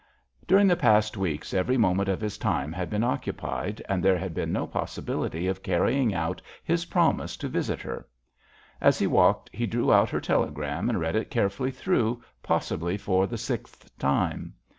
[0.47, 4.33] During the past weeks every moment of his time had been occupied, and there had
[4.33, 8.07] been no possibility of carrying out his promise to visit her.
[8.81, 13.27] As he walked he drew out her telegram and read it carefully through, possibly for
[13.27, 14.55] the sixth time.